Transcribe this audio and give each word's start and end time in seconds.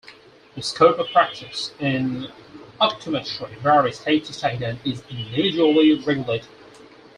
The 0.55 0.63
scope 0.63 0.97
of 0.97 1.09
practice 1.09 1.75
in 1.79 2.25
optometry 2.81 3.55
varies 3.59 3.99
state 3.99 4.25
to 4.25 4.33
state 4.33 4.63
and 4.63 4.79
is 4.83 5.03
individually 5.11 5.93
regulated. 6.03 6.49